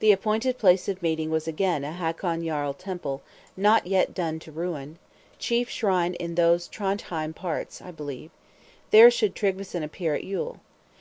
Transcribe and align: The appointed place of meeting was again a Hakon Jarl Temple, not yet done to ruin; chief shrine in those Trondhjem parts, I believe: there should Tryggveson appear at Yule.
The 0.00 0.10
appointed 0.10 0.58
place 0.58 0.88
of 0.88 1.00
meeting 1.00 1.30
was 1.30 1.46
again 1.46 1.84
a 1.84 1.92
Hakon 1.92 2.44
Jarl 2.44 2.74
Temple, 2.74 3.22
not 3.56 3.86
yet 3.86 4.12
done 4.12 4.40
to 4.40 4.50
ruin; 4.50 4.98
chief 5.38 5.70
shrine 5.70 6.14
in 6.14 6.34
those 6.34 6.66
Trondhjem 6.66 7.34
parts, 7.36 7.80
I 7.80 7.92
believe: 7.92 8.32
there 8.90 9.12
should 9.12 9.36
Tryggveson 9.36 9.84
appear 9.84 10.16
at 10.16 10.24
Yule. 10.24 10.58